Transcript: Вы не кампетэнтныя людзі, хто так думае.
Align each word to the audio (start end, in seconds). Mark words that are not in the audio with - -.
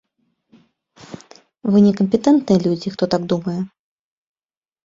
Вы 1.75 1.83
не 1.87 1.93
кампетэнтныя 1.99 2.59
людзі, 2.65 2.87
хто 2.97 3.03
так 3.15 3.21
думае. 3.35 3.59